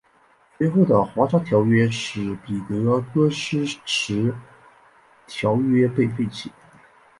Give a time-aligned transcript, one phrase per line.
[0.57, 4.33] 随后的华沙条约使彼得戈施迟
[5.27, 6.51] 条约被废弃。